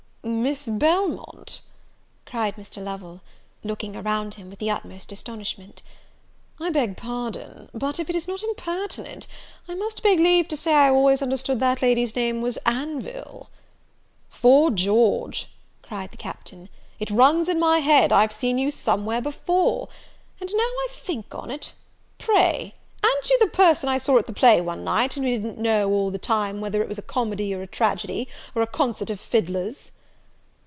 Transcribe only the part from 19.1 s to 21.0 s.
before! And now I